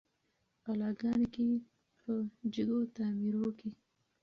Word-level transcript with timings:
قلاګانو 0.63 1.27
کي 1.35 1.47
په 1.99 2.11
جګو 2.53 2.79
تعمیرو 2.95 3.45
کي 3.59 3.69